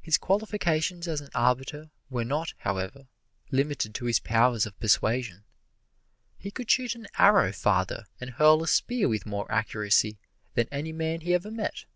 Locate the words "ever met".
11.34-11.86